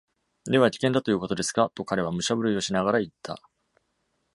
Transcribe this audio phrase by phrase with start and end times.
[0.49, 3.39] "では、危険だということですか？"と彼は武者震いをしながら言った。